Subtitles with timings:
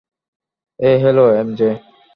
[0.79, 1.69] এ হলো এমজে।